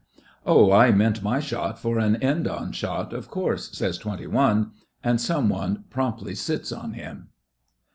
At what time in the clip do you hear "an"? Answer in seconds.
1.99-2.15